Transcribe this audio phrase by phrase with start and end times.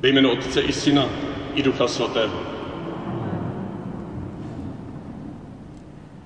[0.00, 1.08] Ve jménu Otce i Syna
[1.54, 2.40] i Ducha Svatého.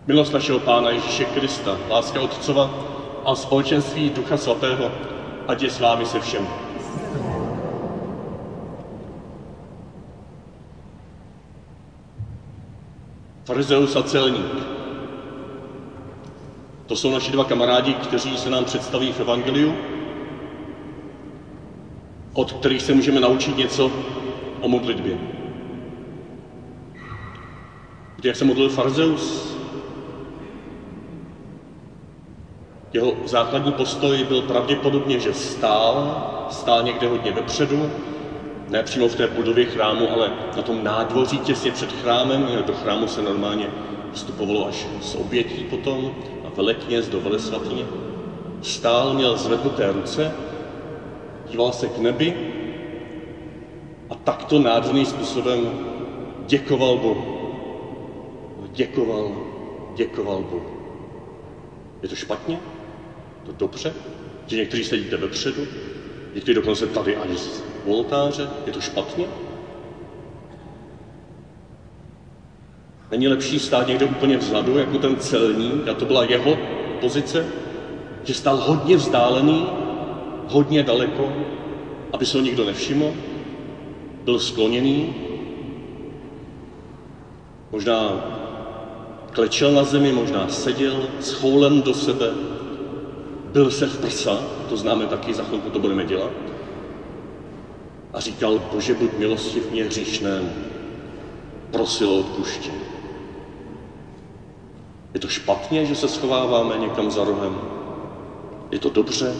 [0.06, 2.70] Milost našeho Pána Ježíše Krista, láska Otcova
[3.24, 4.90] a společenství Ducha Svatého,
[5.48, 6.48] ať je s vámi se všem.
[13.44, 14.54] Farizeus a celník.
[16.86, 19.74] To jsou naši dva kamarádi, kteří se nám představí v Evangeliu,
[22.32, 23.92] od kterých se můžeme naučit něco
[24.60, 25.18] o modlitbě.
[28.16, 29.52] Víte, jak se modlil Farzeus?
[32.92, 37.90] Jeho základní postoj byl pravděpodobně, že stál, stál někde hodně vepředu,
[38.68, 42.46] ne přímo v té budově chrámu, ale na tom nádvoří těsně před chrámem.
[42.66, 43.66] Do chrámu se normálně
[44.12, 47.84] vstupovalo až z obětí potom a velekněz do velesvatyně.
[48.62, 50.32] Stál, měl zvednuté ruce,
[51.52, 52.34] díval se k nebi
[54.10, 55.70] a takto nádherným způsobem
[56.46, 57.38] děkoval Bohu.
[58.72, 59.36] Děkoval,
[59.96, 60.70] děkoval Bohu.
[62.02, 62.58] Je to špatně?
[63.46, 63.92] To dobře?
[64.46, 65.66] Že někteří sedíte vepředu,
[66.34, 68.48] někteří dokonce tady ani z oltáře?
[68.66, 69.24] Je to špatně?
[73.10, 76.56] Není lepší stát někde úplně vzadu, jako ten celník, a to byla jeho
[77.00, 77.46] pozice,
[78.24, 79.81] že stál hodně vzdálený,
[80.52, 81.32] hodně daleko,
[82.12, 83.12] aby se ho nikdo nevšiml,
[84.24, 85.14] byl skloněný,
[87.70, 88.24] možná
[89.32, 92.30] klečel na zemi, možná seděl, schoulen do sebe,
[93.52, 96.32] byl se v prsa, to známe taky, za chvilku to budeme dělat,
[98.12, 100.50] a říkal, Bože, buď milostiv mě hříšnému,
[101.70, 102.92] prosil o odpuštění.
[105.14, 107.60] Je to špatně, že se schováváme někam za rohem?
[108.70, 109.34] Je to dobře?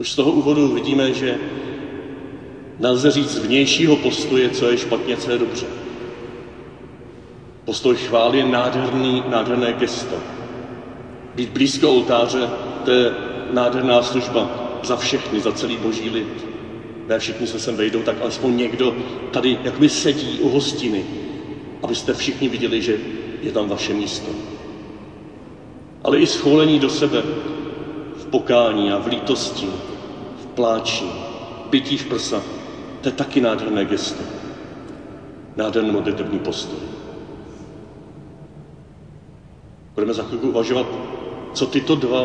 [0.00, 1.38] Už z toho úvodu vidíme, že
[2.78, 5.66] nelze říct z vnějšího postoje, co je špatně, co je dobře.
[7.64, 10.16] Postoj chvály je nádherný, nádherné gesto.
[11.34, 12.48] Být blízko oltáře,
[12.84, 13.12] to je
[13.52, 14.50] nádherná služba
[14.82, 16.46] za všechny, za celý boží lid.
[17.08, 18.96] Ne všichni se sem vejdou, tak alespoň někdo
[19.30, 21.04] tady jakoby sedí u hostiny,
[21.82, 22.96] abyste všichni viděli, že
[23.42, 24.30] je tam vaše místo.
[26.04, 27.22] Ale i scholení do sebe
[28.16, 29.68] v pokání a v lítosti,
[30.50, 31.06] v pláči,
[31.70, 32.42] bytí v prsa,
[33.00, 34.22] to je taky nádherné gesto.
[35.56, 36.78] Nádherný modlitevní postoj.
[39.94, 40.86] Budeme za chvilku uvažovat,
[41.54, 42.22] co tyto dva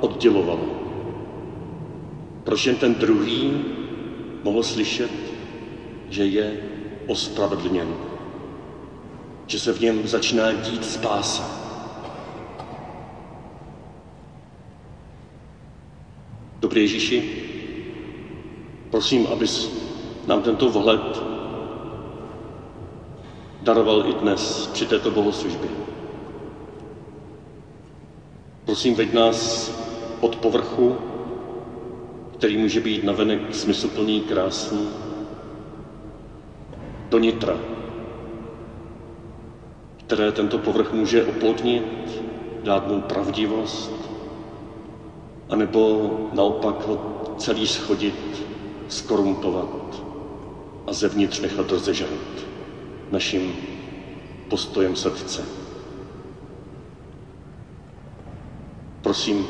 [0.00, 0.66] oddělovalo.
[2.44, 3.64] Proč jen ten druhý
[4.42, 5.10] mohl slyšet,
[6.10, 6.60] že je
[7.06, 7.88] ospravedlněn,
[9.46, 11.61] že se v něm začíná dít spása.
[16.62, 17.22] Dobrý Ježíši,
[18.90, 19.70] prosím, abys
[20.26, 21.22] nám tento vhled
[23.62, 25.70] daroval i dnes při této bohoslužbě.
[28.64, 29.72] Prosím, veď nás
[30.20, 30.96] od povrchu,
[32.38, 34.88] který může být navenek smysluplný, krásný,
[37.08, 37.58] do nitra,
[40.06, 42.22] které tento povrch může oplodnit,
[42.62, 44.01] dát mu pravdivost,
[45.52, 48.44] anebo naopak ho celý schodit,
[48.88, 50.02] skorumpovat
[50.86, 52.10] a zevnitř nechat rozežrat
[53.10, 53.52] naším
[54.48, 55.44] postojem srdce.
[59.02, 59.46] Prosím,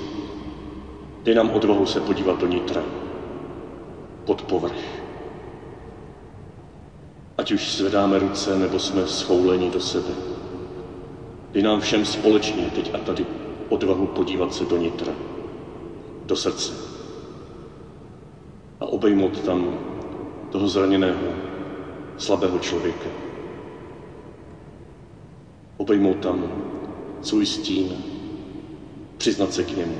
[1.23, 2.83] dej nám odvahu se podívat do nitra,
[4.25, 5.03] pod povrch.
[7.39, 10.15] Ať už zvedáme ruce, nebo jsme schouleni do sebe.
[11.53, 13.27] Dej nám všem společně teď a tady
[13.69, 15.13] odvahu podívat se do nitra,
[16.33, 16.73] do srdce
[18.81, 19.79] a obejmout tam
[20.51, 21.29] toho zraněného,
[22.17, 23.09] slabého člověka.
[25.77, 26.53] Obejmout tam
[27.23, 27.93] svůj stín,
[29.17, 29.99] přiznat se k němu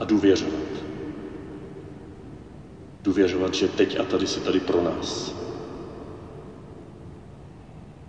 [0.00, 0.72] a důvěřovat.
[3.02, 5.34] Důvěřovat, že teď a tady si tady pro nás.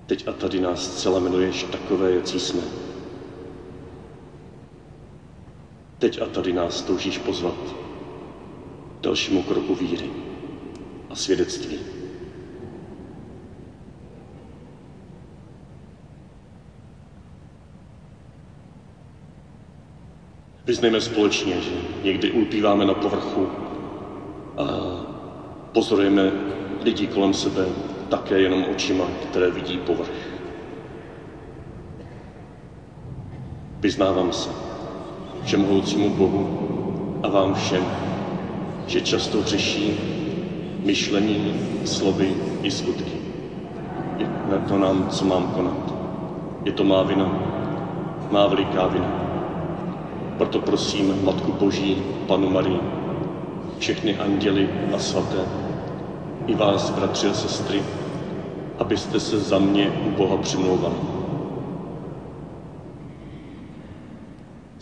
[0.06, 2.85] Teď a tady nás zcela miluješ takové, jaký jsme.
[6.00, 7.76] Teď a tady nás toužíš pozvat
[9.02, 10.10] dalšímu kroku víry
[11.10, 11.80] a svědectví.
[20.66, 21.72] Vyznejme společně, že
[22.04, 23.48] někdy ulpíváme na povrchu
[24.58, 24.66] a
[25.74, 26.32] pozorujeme
[26.84, 27.66] lidi kolem sebe
[28.10, 30.10] také jenom očima, které vidí povrch.
[33.80, 34.65] Vyznávám se
[35.46, 36.50] všemohoucímu Bohu
[37.24, 37.86] a vám všem,
[38.88, 39.94] že často řeší
[40.86, 41.54] myšlení,
[41.86, 43.18] slovy i skutky.
[44.18, 44.28] Je
[44.68, 45.94] to nám, co mám konat.
[46.66, 47.30] Je to má vina,
[48.32, 49.12] má veliká vina.
[50.38, 52.80] Proto prosím Matku Boží, Panu Marii,
[53.80, 55.46] všechny anděly a svaté,
[56.48, 57.84] i vás, bratři a sestry,
[58.80, 61.15] abyste se za mě u Boha přimlouvali.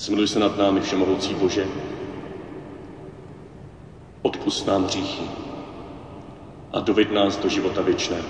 [0.04, 1.68] Smiluj se nad námi, Všemohoucí Bože,
[4.22, 5.24] odpust nám hříchy
[6.74, 8.28] a doved nás do života věčného.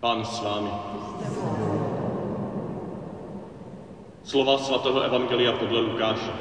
[0.00, 0.70] Pán s vámi.
[4.22, 6.32] Slova svatého Evangelia podle Lukáše.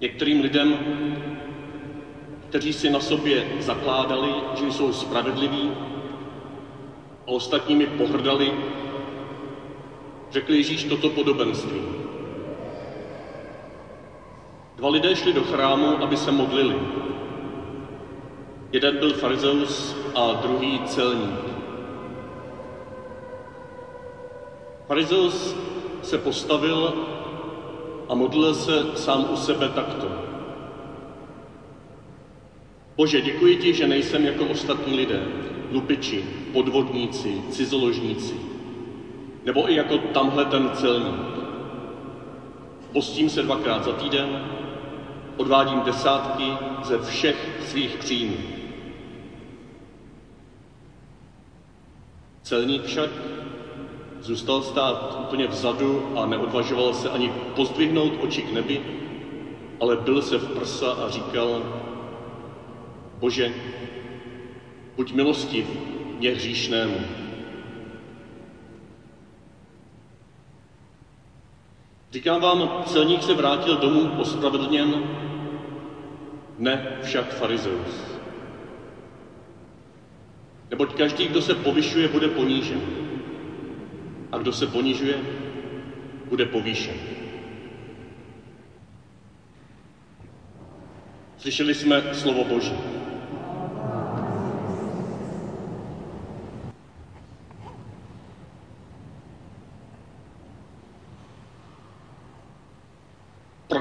[0.00, 0.78] Některým lidem,
[2.54, 5.70] kteří si na sobě zakládali, že jsou spravedliví
[7.26, 8.52] a ostatními pohrdali,
[10.30, 11.82] řekl Ježíš toto podobenství.
[14.76, 16.78] Dva lidé šli do chrámu, aby se modlili.
[18.72, 21.40] Jeden byl farizeus a druhý celník.
[24.86, 25.56] Farizeus
[26.02, 26.94] se postavil
[28.08, 30.33] a modlil se sám u sebe takto.
[32.96, 35.22] Bože, děkuji ti, že nejsem jako ostatní lidé,
[35.70, 38.34] lupiči, podvodníci, cizoložníci,
[39.44, 41.34] nebo i jako tamhle ten celník.
[42.92, 44.40] Postím se dvakrát za týden,
[45.36, 48.36] odvádím desátky ze všech svých příjmů.
[52.42, 53.10] Celník však
[54.24, 58.80] Zůstal stát úplně vzadu a neodvažoval se ani pozdvihnout oči k nebi,
[59.80, 61.62] ale byl se v prsa a říkal,
[63.18, 63.54] Bože,
[64.96, 65.66] buď milostiv
[66.18, 67.00] mě hříšnému.
[72.12, 75.02] Říkám vám, celník se vrátil domů ospravedlněn,
[76.58, 78.14] ne však farizeus.
[80.70, 82.80] Neboť každý, kdo se povyšuje, bude ponížen
[84.32, 85.24] a kdo se ponižuje,
[86.28, 86.96] bude povýšen.
[91.38, 93.03] Slyšeli jsme slovo Boží.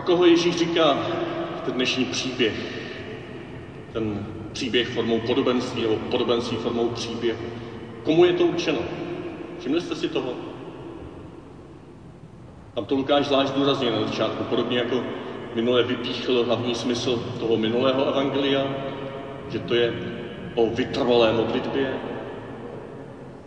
[0.03, 0.97] Koho Ježíš říká
[1.65, 2.53] ten dnešní příběh,
[3.93, 7.39] ten příběh formou podobenství nebo podobenství formou příběhu?
[8.03, 8.79] Komu je to učeno?
[9.59, 10.33] Všimli jste si toho?
[12.73, 15.03] Tam to Lukáš zvlášť zdůrazně na začátku, podobně jako
[15.55, 18.67] minule vypíchl hlavní smysl toho minulého evangelia,
[19.49, 19.93] že to je
[20.55, 21.93] o vytrvalé modlitbě,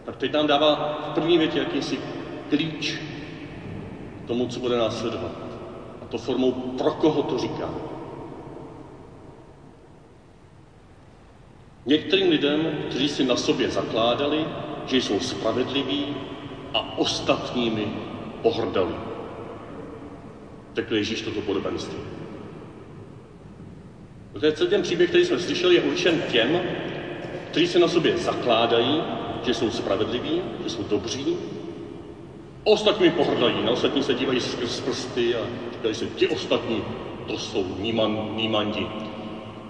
[0.05, 1.99] tak teď nám dává v první větě jakýsi
[2.51, 2.99] klíč
[4.25, 5.46] k tomu, co bude následovat.
[6.07, 7.71] A to formou, pro koho to říká.
[11.87, 14.47] Některým lidem, kteří si na sobě zakládali,
[14.87, 16.17] že jsou spravedliví
[16.75, 17.93] a ostatními
[18.43, 18.95] pohrdali.
[20.75, 21.99] Řekl Ježíš toto podobenství.
[24.33, 26.61] Protože celý ten příběh, který jsme slyšeli, je určen těm,
[27.51, 29.03] kteří se na sobě zakládají,
[29.43, 31.37] že jsou spravedliví, že jsou dobří,
[32.67, 35.41] ostatní pohrdají, na ostatní se dívají skrz prsty a
[35.73, 36.83] říkají si, ti ostatní,
[37.27, 38.87] to jsou níman, nímandi.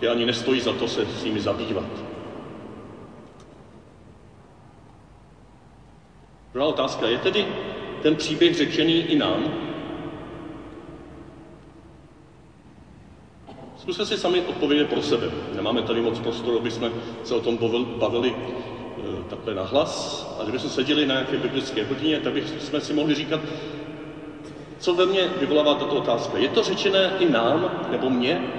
[0.00, 1.85] Ty ani nestojí za to se s nimi zabývat.
[6.53, 7.47] Druhá otázka, je tedy
[8.03, 9.53] ten příběh řečený i nám?
[13.76, 15.31] Zkuste si sami odpovědět pro sebe.
[15.55, 16.91] Nemáme tady moc prostoru, aby jsme
[17.25, 17.59] se o tom
[17.99, 18.35] bavili
[19.30, 20.26] takhle nahlas.
[20.40, 23.40] A kdybychom seděli na nějaké biblické hodině, tak bychom si mohli říkat,
[24.78, 26.38] co ve mně vyvolává tato otázka.
[26.38, 28.50] Je to řečené i nám, nebo mně?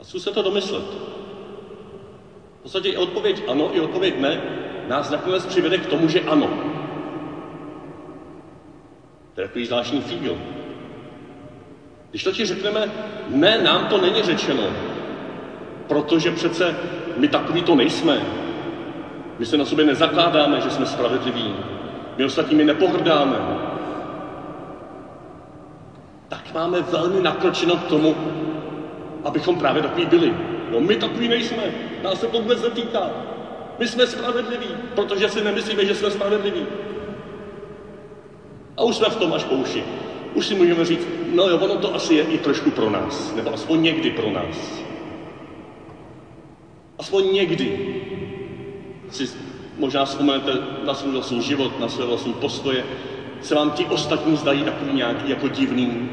[0.00, 1.14] A zkuste to domyslet
[2.64, 4.42] podstatě i odpověď ano, i odpověď ne
[4.88, 6.50] nás nakonec přivede k tomu, že ano.
[9.34, 10.38] To je takový zvláštní fígl.
[12.10, 12.92] Když totiž řekneme,
[13.28, 14.62] ne, nám to není řečeno,
[15.88, 16.76] protože přece
[17.16, 18.20] my takový to nejsme.
[19.38, 21.54] My se na sobě nezakládáme, že jsme spravedliví.
[22.16, 23.36] My ostatními nepohrdáme.
[26.28, 28.14] Tak máme velmi nakročeno k tomu,
[29.24, 30.34] abychom právě takový byli.
[30.70, 31.62] No my takový nejsme,
[32.02, 33.10] nás se to vůbec netýká.
[33.78, 36.66] My jsme spravedliví, protože si nemyslíme, že jsme spravedliví.
[38.76, 39.84] A už jsme v tom až po uši.
[40.34, 43.54] Už si můžeme říct, no jo, ono to asi je i trošku pro nás, nebo
[43.54, 44.84] aspoň někdy pro nás.
[46.98, 47.78] Aspoň někdy
[49.10, 49.28] si
[49.78, 50.52] možná vzpomenete
[50.86, 52.84] na svůj vlastní život, na své vlastní postoje,
[53.42, 56.08] se vám ti ostatní zdají takový nějaký jako divný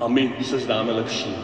[0.00, 1.34] a my se zdáme lepší.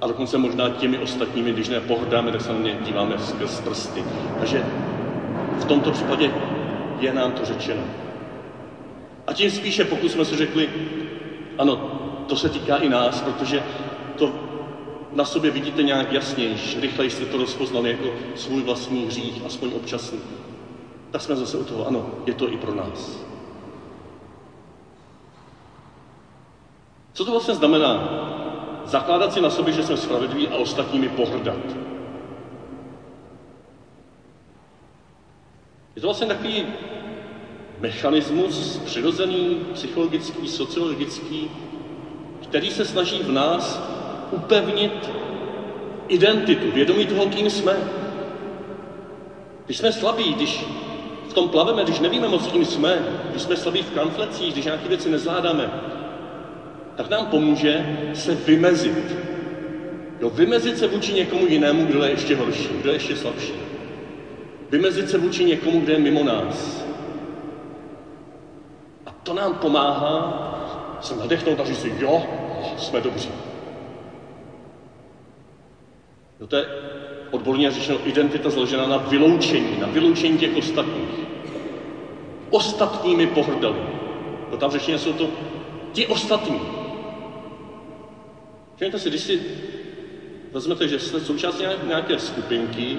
[0.00, 4.04] A dokonce možná těmi ostatními, když ne pohrdáme, tak se na ně díváme skrz prsty.
[4.38, 4.64] Takže
[5.58, 6.30] v tomto případě
[7.00, 7.82] je nám to řečeno.
[9.26, 10.68] A tím spíše, pokud jsme si řekli,
[11.58, 11.76] ano,
[12.26, 13.62] to se týká i nás, protože
[14.16, 14.45] to
[15.16, 20.18] na sobě vidíte nějak jasnější, rychleji jste to rozpoznali jako svůj vlastní hřích, aspoň občasný.
[21.10, 23.18] Tak jsme zase u toho, ano, je to i pro nás.
[27.12, 28.08] Co to vlastně znamená?
[28.84, 31.60] Zakládat si na sobě, že jsme spravedliví a ostatními pohrdat.
[35.96, 36.66] Je to vlastně takový
[37.80, 41.50] mechanismus přirozený, psychologický, sociologický,
[42.42, 43.95] který se snaží v nás
[44.30, 45.10] upevnit
[46.08, 47.76] identitu, vědomí toho, kým jsme.
[49.66, 50.64] Když jsme slabí, když
[51.28, 52.98] v tom plaveme, když nevíme moc, kým jsme,
[53.30, 55.70] když jsme slabí v kramflecích, když nějaké věci nezvládáme,
[56.96, 59.16] tak nám pomůže se vymezit.
[60.20, 63.52] Jo, vymezit se vůči někomu jinému, kdo je ještě horší, kdo je ještě slabší.
[64.70, 66.86] Vymezit se vůči někomu, kdo je mimo nás.
[69.06, 70.42] A to nám pomáhá
[71.00, 72.22] se nadechnout a říct si, jo,
[72.76, 73.45] jsme dobří.
[76.40, 76.66] No to je
[77.30, 81.26] odborně řečeno identita založená na vyloučení, na vyloučení těch ostatních.
[82.50, 83.78] Ostatními pohrdali.
[84.50, 85.30] No tam řečeno jsou to
[85.92, 86.60] ti ostatní.
[88.74, 89.40] Všimněte si, když si
[90.52, 92.98] vezmete, že jste součástí nějaké skupinky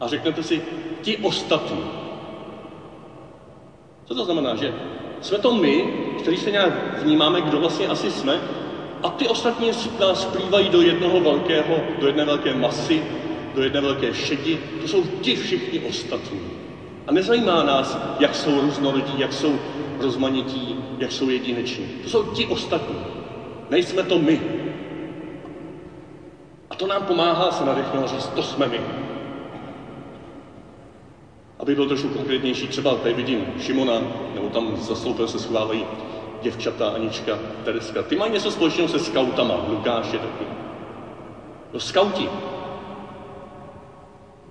[0.00, 0.62] a řeknete si
[1.00, 1.84] ti ostatní.
[4.04, 4.54] Co to znamená?
[4.54, 4.72] Že
[5.20, 8.40] jsme to my, kteří se nějak vnímáme, kdo vlastně asi jsme,
[9.06, 9.70] a ty ostatní
[10.00, 13.02] nás splývají do jednoho velkého, do jedné velké masy,
[13.54, 14.58] do jedné velké šedi.
[14.80, 16.40] To jsou ti všichni ostatní.
[17.06, 19.58] A nezajímá nás, jak jsou různorodí, jak jsou
[20.00, 21.86] rozmanití, jak jsou jedineční.
[22.02, 22.96] To jsou ti ostatní.
[23.70, 24.40] Nejsme to my.
[26.70, 28.80] A to nám pomáhá se nadechnout říct, to jsme my.
[31.58, 34.00] Aby byl trošku konkrétnější, třeba tady vidím Šimona,
[34.34, 35.84] nebo tam za sloupem se schovávají
[36.42, 38.02] děvčata, Anička, Tereska.
[38.02, 40.44] Ty mají něco společného se skautama, Lukáš je taky.
[41.72, 42.28] No skauti.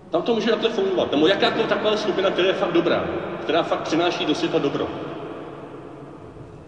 [0.10, 1.12] Tam to může takhle fungovat.
[1.12, 3.06] Nebo jakákoliv taková skupina, která je fakt dobrá,
[3.42, 4.88] která fakt přináší do světa dobro.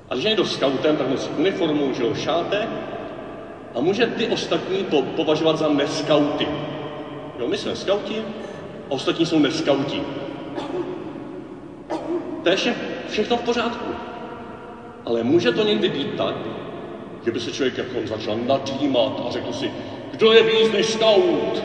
[0.10, 2.68] A když je někdo skautem, tak nosí uniformu, že ho šáte
[3.76, 6.48] a může ty ostatní po, považovat za neskauty.
[7.40, 8.22] Jo, my jsme skauti
[8.90, 10.02] a ostatní jsou neskauti.
[12.44, 12.76] To je vše,
[13.10, 13.86] všechno v pořádku.
[15.08, 16.36] Ale může to někdy být tak,
[17.26, 19.72] že by se člověk jako začal nadýmat a řekl si,
[20.12, 21.64] kdo je víc než scout?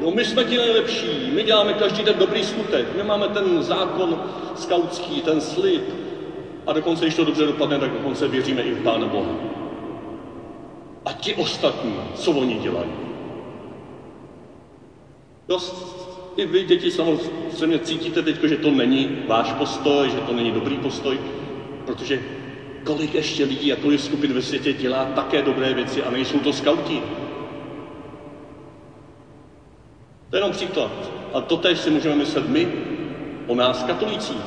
[0.00, 4.22] Jo, my jsme ti nejlepší, my děláme každý den dobrý skutek, my máme ten zákon
[4.56, 5.82] skautský, ten slib.
[6.66, 9.30] A dokonce, když to dobře dopadne, tak dokonce věříme i v Pána Boha.
[11.04, 12.90] A ti ostatní, co oni dělají?
[15.48, 15.58] Jo,
[16.36, 20.76] i vy, děti, samozřejmě cítíte teď, že to není váš postoj, že to není dobrý
[20.76, 21.18] postoj,
[21.86, 22.22] protože
[22.84, 26.52] kolik ještě lidí a kolik skupin ve světě dělá také dobré věci a nejsou to
[26.52, 27.02] skauti.
[30.30, 31.10] To je jenom příklad.
[31.32, 32.68] A to tež si můžeme myslet my
[33.46, 34.44] o nás katolících.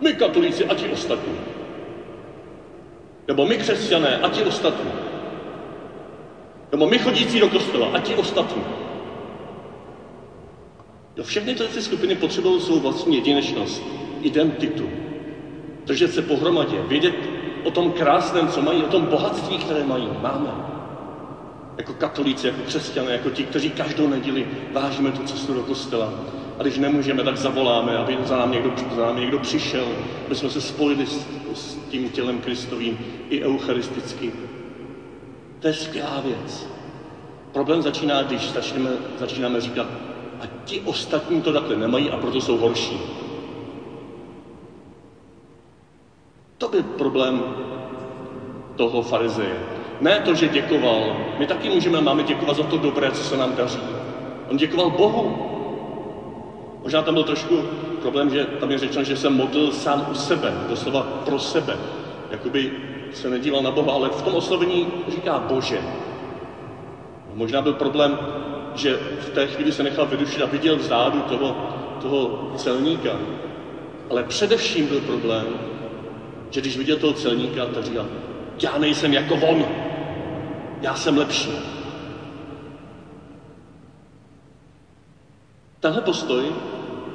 [0.00, 1.38] My katolíci a ti ostatní.
[3.28, 4.90] Nebo my křesťané a ti ostatní.
[6.72, 8.62] Nebo my chodící do kostela a ti ostatní.
[11.16, 13.82] Jo, všechny tyhle skupiny potřebují svou vlastní jedinečnost,
[14.22, 14.90] identitu,
[15.86, 17.14] držet se pohromadě, vědět
[17.64, 20.08] o tom krásném, co mají, o tom bohatství, které mají.
[20.22, 20.50] Máme.
[21.76, 26.12] Jako katolíci, jako křesťané, jako ti, kteří každou neděli vážíme tu cestu do kostela.
[26.58, 29.86] A když nemůžeme, tak zavoláme, aby za nám někdo, za nám někdo přišel,
[30.26, 32.98] aby jsme se spojili s, s tím tělem Kristovým
[33.30, 34.32] i eucharisticky.
[35.60, 36.66] To je skvělá věc.
[37.52, 39.86] Problém začíná, když začneme, začínáme říkat,
[40.40, 43.00] a ti ostatní to takhle nemají a proto jsou horší.
[46.58, 47.42] To byl problém
[48.76, 49.56] toho farizeje.
[50.00, 51.16] Ne to, že děkoval.
[51.38, 53.80] My taky můžeme, máme děkovat za to dobré, co se nám daří.
[54.50, 55.50] On děkoval Bohu.
[56.82, 57.62] Možná tam byl trošku
[58.02, 61.76] problém, že tam je řečeno, že se modlil sám u sebe, doslova pro sebe.
[62.30, 62.72] Jakoby
[63.12, 65.80] se nedíval na Boha, ale v tom oslovení říká Bože.
[67.34, 68.18] Možná byl problém,
[68.74, 71.56] že v té chvíli se nechal vydušit a viděl vzadu toho,
[72.02, 73.10] toho celníka.
[74.10, 75.46] Ale především byl problém,
[76.54, 78.06] že když viděl toho celníka, tak říkal,
[78.62, 79.64] já nejsem jako on,
[80.80, 81.50] já jsem lepší.
[85.80, 86.44] Tenhle postoj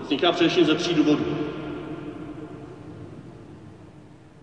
[0.01, 1.25] vzniká především ze tří důvodů.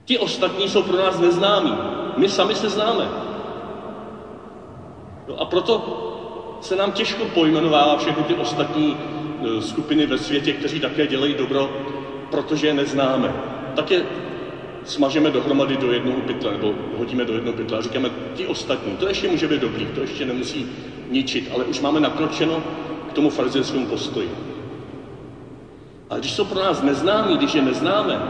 [0.05, 1.73] Ti ostatní jsou pro nás neznámí.
[2.17, 3.09] My sami se známe.
[5.29, 6.03] No a proto
[6.61, 11.71] se nám těžko pojmenovává všechny ty ostatní e, skupiny ve světě, kteří také dělají dobro,
[12.31, 13.33] protože je neznáme.
[13.75, 14.07] Tak je
[14.87, 19.09] smažeme dohromady do jednoho pytle, nebo hodíme do jednoho pytle a říkáme, ti ostatní, to
[19.09, 20.67] ještě může být dobrý, to ještě nemusí
[21.11, 22.63] ničit, ale už máme nakročeno
[23.11, 24.31] k tomu farizejskému postoji.
[26.11, 28.21] A když jsou pro nás neznámí, když je neznáme,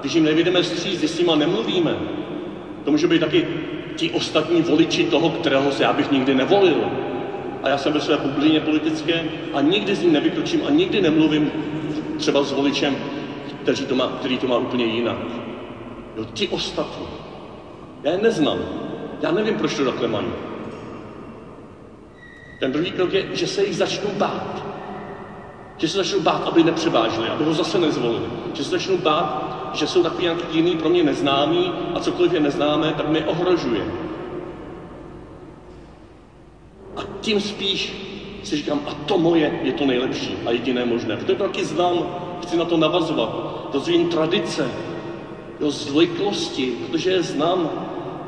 [0.00, 1.96] když jim nevědeme stříc, když s nima nemluvíme,
[2.84, 3.46] to může být taky
[3.96, 6.84] ti ostatní voliči toho, kterého se já bych nikdy nevolil.
[7.62, 11.50] A já jsem ve své bublině politické a nikdy s ním nevykročím a nikdy nemluvím
[12.16, 12.96] třeba s voličem,
[13.62, 15.16] který to má, který to má úplně jinak.
[16.20, 17.06] Jo, ti ostatní.
[18.02, 18.58] Já je neznám.
[19.20, 20.26] Já nevím, proč to takhle mají.
[22.60, 24.62] Ten druhý krok je, že se jich začnou bát.
[25.76, 28.26] Že se začnou bát, aby nepřevážili, aby ho zase nezvolili.
[28.54, 32.40] Že se začnou bát, že jsou takový nějaký jiný pro mě neznámý a cokoliv je
[32.40, 33.84] neznámé, tak mě ohrožuje.
[36.96, 37.92] A tím spíš
[38.42, 41.16] si říkám, a to moje je to nejlepší a jediné možné.
[41.16, 43.30] Protože to taky znám, chci na to navazovat.
[43.72, 44.70] Rozvíjím tradice,
[45.60, 47.70] jo, zvyklosti, protože je znám,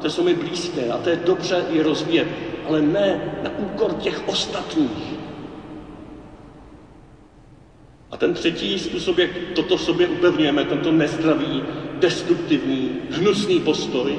[0.03, 2.29] to jsou mi blízké a to je dobře je rozvíjet,
[2.69, 5.13] ale ne na úkor těch ostatních.
[8.11, 11.63] A ten třetí způsob, jak toto sobě upevňujeme, tento nezdravý,
[11.99, 14.19] destruktivní, hnusný postoj,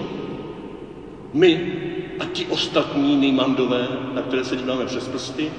[1.33, 1.73] my
[2.19, 5.51] a ti ostatní nejmandové, na které se díváme přes prsty,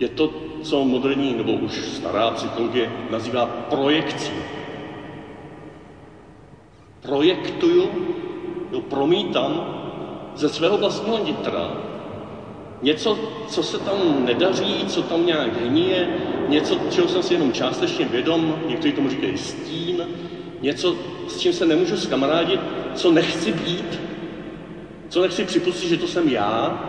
[0.00, 4.57] je to, co moderní nebo už stará psychologie nazývá projekcí.
[7.08, 7.90] Projektuju,
[8.72, 9.74] jo, promítám
[10.36, 11.70] ze svého vlastního nitra
[12.82, 16.08] něco, co se tam nedaří, co tam nějak hníje,
[16.48, 20.06] něco, čeho jsem si jenom částečně vědom, někteří tomu říkají stín,
[20.60, 20.96] něco,
[21.28, 22.60] s čím se nemůžu skamarádit,
[22.94, 24.00] co nechci být,
[25.08, 26.84] co nechci připustit, že to jsem já,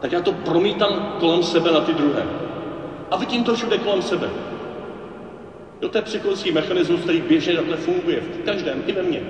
[0.00, 2.26] tak já to promítám kolem sebe na ty druhé.
[3.10, 4.30] A vidím to všude kolem sebe.
[5.82, 9.22] Jo, to je psychologický mechanismus, který běžně takhle funguje v každém, i ve mně.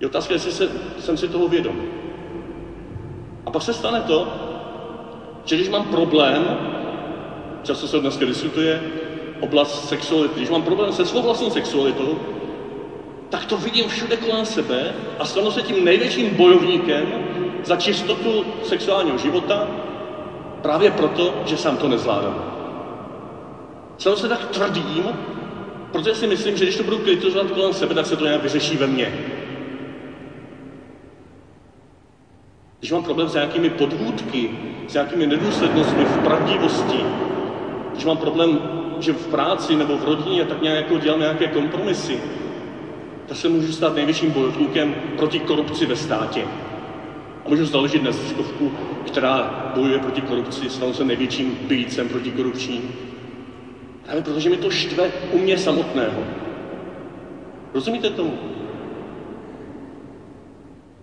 [0.00, 1.82] Je otázka, jestli se, jsem si toho vědom.
[3.46, 4.28] A pak se stane to,
[5.44, 6.58] že když mám problém,
[7.62, 8.82] často se dneska diskutuje,
[9.40, 12.18] oblast sexuality, když mám problém se svou vlastní sexualitou,
[13.28, 17.06] tak to vidím všude kolem sebe a stanu se tím největším bojovníkem
[17.64, 19.68] za čistotu sexuálního života,
[20.62, 22.47] právě proto, že sám to nezvládám.
[23.98, 25.04] Stanu se tak tvrdým,
[25.92, 28.76] protože si myslím, že když to budu kritizovat kolem sebe, tak se to nějak vyřeší
[28.76, 29.12] ve mně.
[32.78, 34.50] Když mám problém s nějakými podvůdky,
[34.88, 37.04] s nějakými nedůslednostmi v pravdivosti,
[37.92, 38.58] když mám problém,
[38.98, 42.20] že v práci nebo v rodině tak nějak jako dělám nějaké kompromisy,
[43.26, 46.44] tak se můžu stát největším bojovníkem proti korupci ve státě.
[47.46, 48.72] A můžu založit neziskovku,
[49.06, 52.90] která bojuje proti korupci, stanu se největším bíjcem proti korupčním.
[54.08, 56.22] Právě protože mi to štve u mě samotného.
[57.74, 58.38] Rozumíte tomu?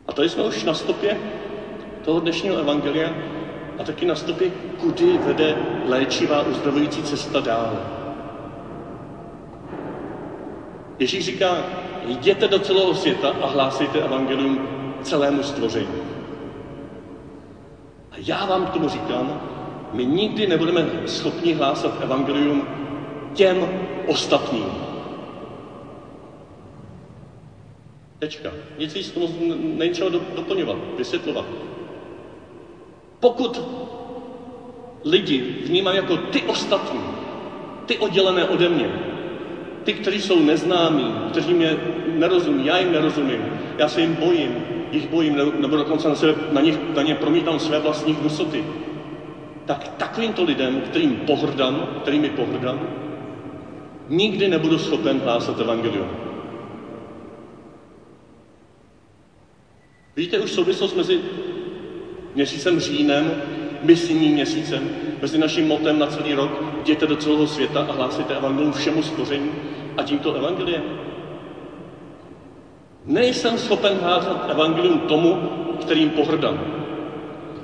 [0.08, 1.18] A tady jsme už na stopě
[2.06, 3.10] toho dnešního evangelia
[3.80, 7.80] a taky na stopě, kudy vede léčivá uzdravující cesta dál.
[11.00, 11.58] Ježíš říká,
[12.06, 14.68] jděte do celého světa a hlásejte evangelium
[15.02, 16.02] celému stvoření.
[18.12, 19.42] A já vám k tomu říkám,
[19.94, 22.85] my nikdy nebudeme schopni hlásat evangelium
[23.36, 23.68] těm
[24.08, 24.66] ostatním.
[28.20, 28.50] Tečka.
[28.80, 29.30] Nic víc tomu
[29.78, 31.46] není třeba doplňovat, vysvětlovat.
[33.20, 33.62] Pokud
[35.04, 37.00] lidi vnímají jako ty ostatní,
[37.86, 38.90] ty oddělené ode mě,
[39.84, 43.46] ty, kteří jsou neznámí, kteří mě nerozumí, já jim nerozumím,
[43.78, 44.56] já se jim bojím,
[44.92, 48.66] jich bojím, nebo dokonce na, sebe, na, nich, na ně promítám své vlastní hnusoty,
[49.66, 53.05] tak takovýmto lidem, kterým pohrdám, kterými pohrdám,
[54.10, 56.08] nikdy nebudu schopen hlásat evangelium.
[60.16, 61.20] Vidíte už souvislost mezi
[62.36, 63.42] měsícem říjnem,
[63.82, 64.90] misijním měsícem,
[65.22, 69.52] mezi naším motem na celý rok, jděte do celého světa a hlásíte evangelium všemu stvoření
[69.98, 70.84] a tímto evangeliem.
[73.06, 75.50] Nejsem schopen hlásat evangelium tomu,
[75.82, 76.60] kterým pohrdám.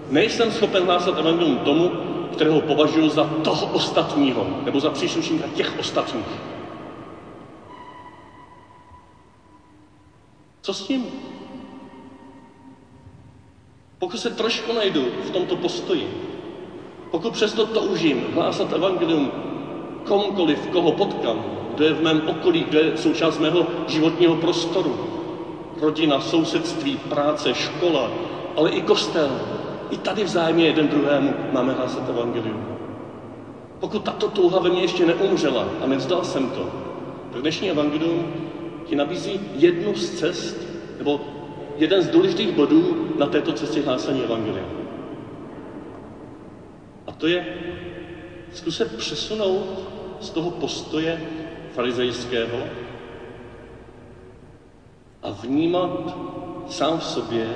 [0.10, 1.91] Nejsem schopen hlásat evangelium tomu,
[2.32, 6.26] kterého považuji za toho ostatního, nebo za příslušníka těch ostatních.
[10.62, 11.06] Co s tím?
[14.00, 16.08] Pokud se trošku najdu v tomto postoji,
[17.12, 19.32] pokud přesto toužím hlásat evangelium
[20.04, 24.96] komukoliv, koho potkám, kdo je v mém okolí, kdo je součást mého životního prostoru,
[25.82, 28.12] rodina, sousedství, práce, škola,
[28.56, 29.39] ale i kostel,
[29.91, 32.65] i tady vzájemně jeden druhému máme hlásat evangelium.
[33.80, 36.69] Pokud tato touha ve mně ještě neumřela a nevzdal jsem to,
[37.32, 38.34] tak dnešní evangelium
[38.86, 40.58] ti nabízí jednu z cest,
[40.97, 41.21] nebo
[41.77, 44.65] jeden z důležitých bodů na této cestě hlásání evangelia.
[47.08, 47.45] A to je
[48.54, 49.80] zkusit přesunout
[50.19, 51.21] z toho postoje
[51.73, 52.58] farizejského
[55.23, 56.17] a vnímat
[56.69, 57.49] sám v sobě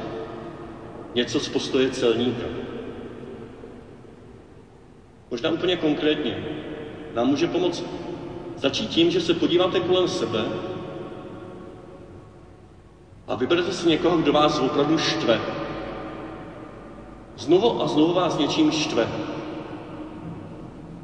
[1.16, 2.46] něco z postoje celníka.
[5.32, 6.46] Možná úplně konkrétně.
[7.14, 7.84] Nám může pomoct
[8.58, 10.46] začít tím, že se podíváte kolem sebe
[13.28, 15.42] a vyberete si někoho, kdo vás opravdu štve.
[17.38, 19.08] Znovu a znovu vás něčím štve.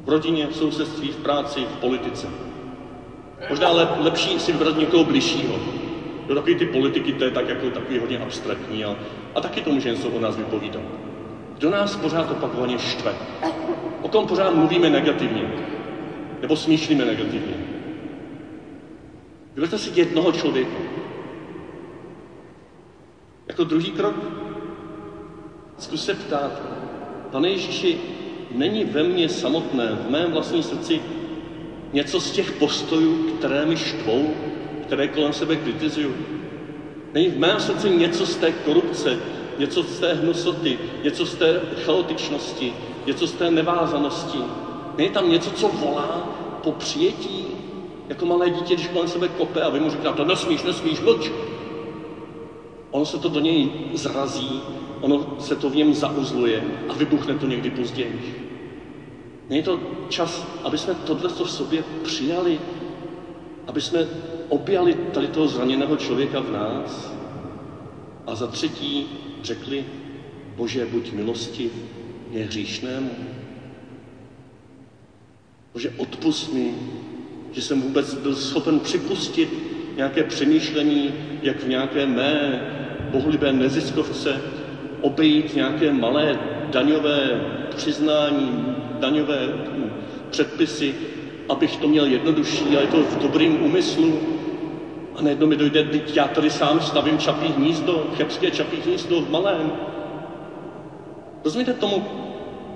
[0.04, 2.26] V rodině, v sousedství, v práci, v politice.
[3.48, 5.81] Možná lep, lepší si vybrat někoho bližšího.
[6.32, 8.96] Do takový ty politiky, to je tak jako takový hodně abstraktní a,
[9.34, 10.82] a taky to může něco o nás vypovídat.
[11.58, 13.14] Kdo nás pořád opakovaně štve?
[14.02, 15.42] O kom pořád mluvíme negativně?
[16.40, 17.54] Nebo smýšlíme negativně?
[19.54, 20.78] Vyberte si jednoho člověka.
[23.48, 24.14] Jako druhý krok
[25.78, 26.62] zkus se ptát,
[27.30, 27.98] pane Ježíši,
[28.50, 31.00] není ve mně samotné, v mém vlastním srdci
[31.92, 34.34] něco z těch postojů, které mi štvou,
[34.92, 36.14] které kolem sebe kritizuju?
[37.14, 39.18] Není v mém srdci něco z té korupce,
[39.58, 42.72] něco z té hnusoty, něco z té chaotičnosti,
[43.06, 44.38] něco z té nevázanosti?
[44.98, 46.28] Není tam něco, co volá
[46.62, 47.46] po přijetí,
[48.08, 51.30] jako malé dítě, když kolem sebe kope a vy mu říkáte, nesmíš, nesmíš, mlč.
[52.90, 54.62] Ono se to do něj zrazí,
[55.00, 58.48] ono se to v něm zauzluje a vybuchne to někdy později.
[59.48, 62.60] Není to čas, aby jsme tohle v sobě přijali,
[63.66, 64.06] aby jsme
[64.52, 67.14] objali tady toho zraněného člověka v nás
[68.26, 69.06] a za třetí
[69.42, 69.84] řekli,
[70.56, 71.70] Bože, buď milosti
[72.30, 73.10] mě hříšnému.
[75.72, 76.74] Bože, odpust mi,
[77.52, 79.48] že jsem vůbec byl schopen připustit
[79.96, 82.62] nějaké přemýšlení, jak v nějaké mé
[83.10, 84.40] bohlibé neziskovce
[85.00, 86.38] obejít nějaké malé
[86.70, 87.40] daňové
[87.76, 89.48] přiznání, daňové
[90.30, 90.94] předpisy,
[91.48, 94.41] abych to měl jednodušší a je to v dobrým úmyslu.
[95.22, 99.72] Najednou mi dojde, teď já tady sám stavím čapí hnízdo, chebské čapí hnízdo v malém.
[101.44, 102.04] Rozumíte tomu?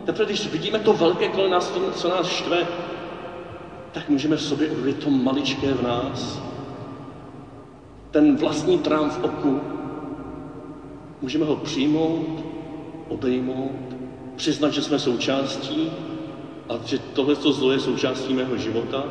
[0.04, 2.66] Teprve když vidíme to velké kolem nás, to, co nás štve,
[3.92, 6.42] tak můžeme v sobě objevit to maličké v nás.
[8.10, 9.60] Ten vlastní trám v oku.
[11.22, 12.44] Můžeme ho přijmout,
[13.08, 13.96] obejmout,
[14.36, 15.90] přiznat, že jsme součástí
[16.68, 19.04] a že tohle zlo je součástí mého života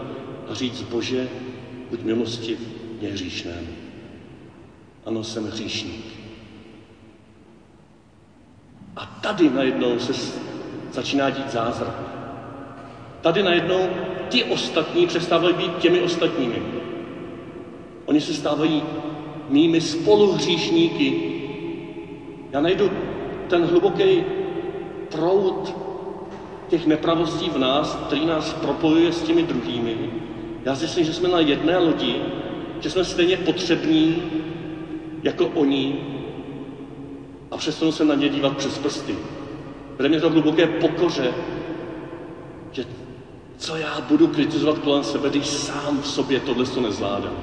[0.50, 1.30] a říct, Bože,
[1.89, 3.67] buď milostiv mě hříšnému.
[5.05, 6.05] Ano, jsem hříšník.
[8.95, 10.13] A tady najednou se
[10.91, 11.95] začíná dít zázrak.
[13.21, 13.89] Tady najednou
[14.29, 16.62] ti ostatní přestávají být těmi ostatními.
[18.05, 18.84] Oni se stávají
[19.49, 21.31] mými spoluhříšníky.
[22.51, 22.91] Já najdu
[23.47, 24.23] ten hluboký
[25.12, 25.75] proud
[26.69, 29.95] těch nepravostí v nás, který nás propojuje s těmi druhými.
[30.65, 32.21] Já myslím, že jsme na jedné lodi,
[32.82, 34.24] že jsme stejně potřební
[35.24, 35.96] jako oni
[37.52, 39.16] a přestanu se na ně dívat přes prsty.
[39.98, 41.34] Vede mě to hluboké pokoře,
[42.72, 42.86] že
[43.58, 47.38] co já budu kritizovat kolem sebe, když sám v sobě tohle to nezvládám.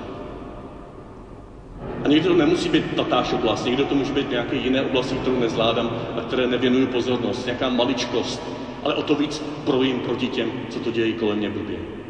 [2.04, 5.40] A někdy to nemusí být tatáž oblast, někdo to může být nějaké jiné oblasti, kterou
[5.40, 8.42] nezvládám a které nevěnuju pozornost, nějaká maličkost,
[8.82, 12.01] ale o to víc brojím proti těm, co to dějí kolem mě blbě.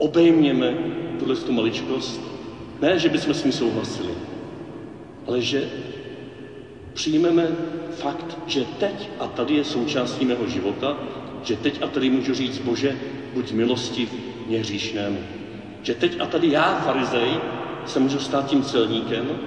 [0.00, 0.74] Obejměme
[1.18, 2.20] tuhle tu maličkost,
[2.80, 4.14] ne, že bychom s ní souhlasili,
[5.26, 5.68] ale že
[6.92, 7.56] přijmeme
[7.90, 10.96] fakt, že teď a tady je součástí mého života,
[11.42, 12.96] že teď a tady můžu říct, Bože,
[13.34, 14.14] buď milostiv
[14.46, 15.18] mě hříšnému.
[15.82, 17.30] Že teď a tady já, farizej,
[17.86, 19.38] se můžu stát tím celníkem,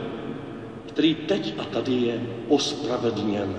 [0.86, 3.56] který teď a tady je ospravedlněn.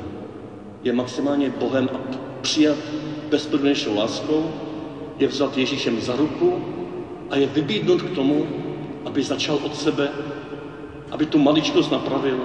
[0.83, 1.99] Je maximálně Bohem a
[2.41, 2.79] přijat
[3.31, 4.51] bezpodmínečnou láskou,
[5.19, 6.63] je vzat Ježíšem za ruku
[7.31, 8.47] a je vybídnout k tomu,
[9.05, 10.11] aby začal od sebe,
[11.11, 12.41] aby tu maličkost napravil,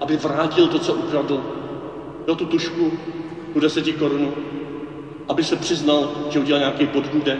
[0.00, 1.42] aby vrátil to, co ukradl,
[2.26, 2.92] do tu tušku,
[3.52, 4.32] tu deseti korunu,
[5.28, 7.38] aby se přiznal, že udělal nějaký podhůdek,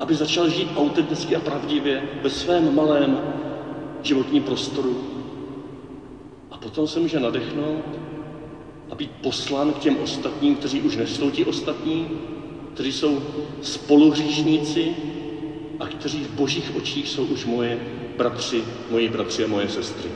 [0.00, 3.18] aby začal žít autenticky a pravdivě ve svém malém
[4.02, 4.96] životním prostoru.
[6.50, 7.84] A potom se může nadechnout
[8.90, 12.08] a být poslán k těm ostatním, kteří už nesou ti ostatní,
[12.74, 13.22] kteří jsou
[13.60, 14.94] spoluhříšníci
[15.80, 17.78] a kteří v božích očích jsou už moje
[18.16, 20.10] bratři, moji bratři a moje sestry.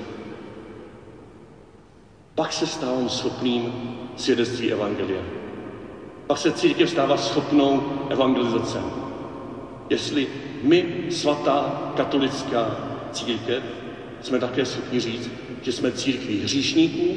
[2.34, 3.72] Pak se stávám schopným
[4.16, 5.22] svědectví Evangelia.
[6.26, 8.78] Pak se církev stává schopnou evangelizace.
[9.90, 10.28] Jestli
[10.62, 12.76] my, svatá katolická
[13.12, 13.62] církev,
[14.20, 15.30] jsme také schopni říct,
[15.62, 17.16] že jsme církví hříšníků,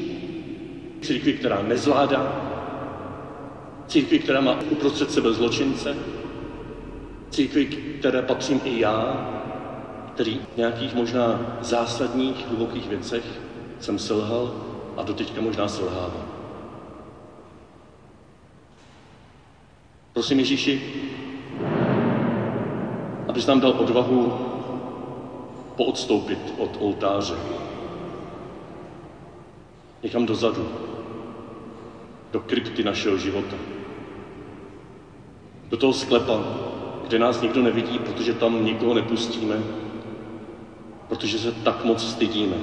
[1.01, 2.41] církví, která nezvládá,
[3.87, 5.95] církví, která má uprostřed sebe zločince,
[7.29, 7.65] církví,
[7.99, 9.29] které patřím i já,
[10.13, 13.23] který v nějakých možná zásadních, hlubokých věcech
[13.79, 14.55] jsem selhal
[14.97, 16.25] a doteďka možná selhávám.
[20.13, 20.81] Prosím Ježíši,
[23.27, 24.33] abys nám dal odvahu
[25.75, 27.35] poodstoupit od oltáře.
[30.03, 30.69] Někam dozadu,
[32.31, 33.55] do krypty našeho života.
[35.69, 36.43] Do toho sklepa,
[37.07, 39.55] kde nás nikdo nevidí, protože tam nikoho nepustíme,
[41.09, 42.55] protože se tak moc stydíme.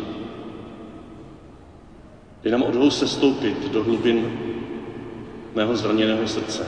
[2.42, 4.38] Dej nám odvahu se stoupit do hlubin
[5.54, 6.66] mého zraněného srdce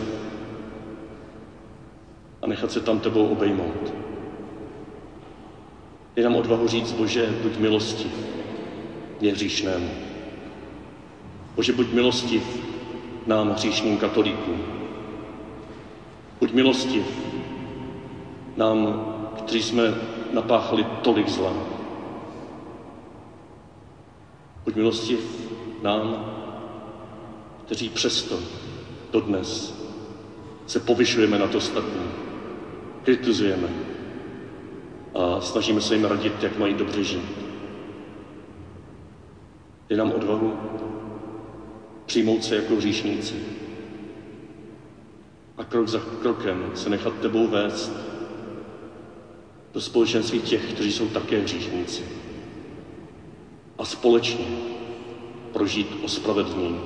[2.42, 3.94] a nechat se tam tebou obejmout.
[6.16, 8.12] Je nám odvahu říct, Bože, buď milostiv
[9.20, 9.90] mě hříšnému.
[11.56, 12.60] Bože, buď milostiv
[13.26, 14.62] nám hříšným katolíkům.
[16.40, 17.33] Buď milostiv
[18.56, 19.04] nám,
[19.38, 19.94] kteří jsme
[20.32, 21.52] napáchali tolik zla.
[24.64, 25.50] Buď milostiv
[25.82, 26.34] nám,
[27.64, 28.38] kteří přesto
[29.12, 29.74] dodnes
[30.66, 32.02] se povyšujeme na to ostatní,
[33.02, 33.68] kritizujeme
[35.14, 37.30] a snažíme se jim radit, jak mají dobře žít.
[39.88, 40.54] Je nám odvahu
[42.06, 43.34] přijmout se jako říšníci
[45.56, 48.13] a krok za krokem se nechat tebou vést
[49.74, 52.02] do společenství těch, kteří jsou také hříšníci.
[53.78, 54.46] A společně
[55.52, 56.80] prožít ospravedlnění.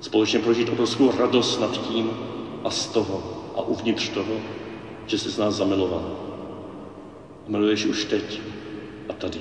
[0.00, 2.10] Společně prožít obrovskou radost nad tím
[2.64, 4.34] a z toho a uvnitř toho,
[5.06, 6.16] že jsi z nás zamiloval.
[7.48, 8.40] Miluješ už teď
[9.08, 9.40] a tady.